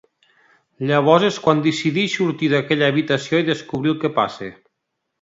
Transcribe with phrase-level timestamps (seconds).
[0.91, 4.55] Llavors és quan decideix sortir d'aquella habitació i descobrir el que passa.